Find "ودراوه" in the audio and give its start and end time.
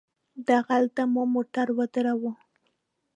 1.77-2.31